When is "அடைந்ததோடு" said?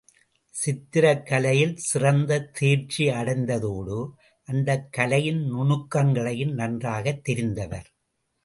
3.09-3.99